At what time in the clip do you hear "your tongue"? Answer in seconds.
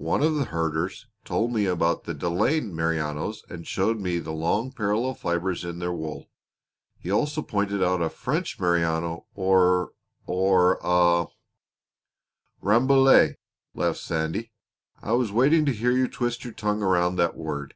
16.44-16.82